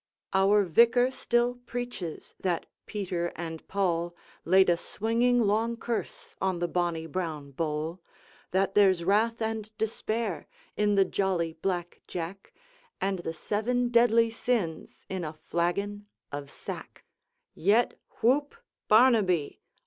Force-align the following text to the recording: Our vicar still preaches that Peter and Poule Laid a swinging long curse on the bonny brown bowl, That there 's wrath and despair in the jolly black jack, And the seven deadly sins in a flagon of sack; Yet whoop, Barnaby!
Our 0.33 0.63
vicar 0.63 1.11
still 1.11 1.59
preaches 1.67 2.33
that 2.39 2.65
Peter 2.87 3.31
and 3.35 3.67
Poule 3.67 4.15
Laid 4.45 4.67
a 4.71 4.75
swinging 4.75 5.43
long 5.43 5.77
curse 5.77 6.35
on 6.41 6.57
the 6.57 6.67
bonny 6.67 7.05
brown 7.05 7.51
bowl, 7.51 8.01
That 8.49 8.73
there 8.73 8.91
's 8.91 9.03
wrath 9.03 9.39
and 9.43 9.71
despair 9.77 10.47
in 10.75 10.95
the 10.95 11.05
jolly 11.05 11.53
black 11.53 12.01
jack, 12.07 12.51
And 12.99 13.19
the 13.19 13.31
seven 13.35 13.89
deadly 13.89 14.31
sins 14.31 15.05
in 15.07 15.23
a 15.23 15.33
flagon 15.33 16.07
of 16.31 16.49
sack; 16.49 17.05
Yet 17.53 17.93
whoop, 18.23 18.55
Barnaby! 18.87 19.61